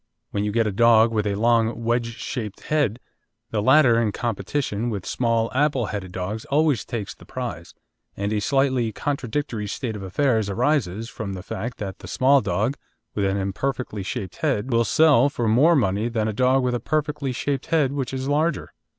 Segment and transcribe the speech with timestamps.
[0.31, 2.99] When you get a dog with a long wedge shaped head,
[3.51, 7.75] the latter in competition with small "apple headed" dogs always takes the prize,
[8.17, 12.77] and a slightly contradictory state of affairs arises from the fact that the small dog
[13.13, 16.79] with an imperfectly shaped head will sell for more money than a dog with a
[16.79, 18.71] perfectly shaped head which is larger.